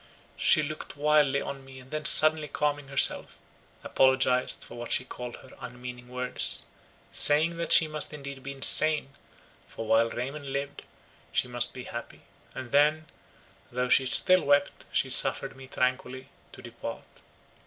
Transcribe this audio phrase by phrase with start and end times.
[0.37, 3.37] She looked wildly on me, and then suddenly calming herself,
[3.83, 6.65] apologized for what she called her unmeaning words,
[7.11, 9.09] saying that she must indeed be insane,
[9.67, 10.81] for, while Raymond lived,
[11.31, 12.21] she must be happy;
[12.55, 13.05] and then,
[13.71, 17.05] though she still wept, she suffered me tranquilly to depart.